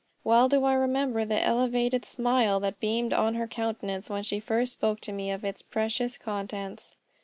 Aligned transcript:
Well 0.23 0.49
do 0.49 0.63
I 0.63 0.73
remember 0.73 1.25
the 1.25 1.39
elevated 1.39 2.05
smile 2.05 2.59
that 2.61 2.79
beamed 2.79 3.13
on 3.13 3.35
her 3.35 3.47
countenance 3.47 4.09
when 4.09 4.23
she 4.23 4.39
first 4.39 4.73
spoke 4.73 4.99
to 5.01 5.11
me 5.13 5.29
of 5.29 5.45
its 5.45 5.61
precious 5.61 6.17
contents. 6.17 6.95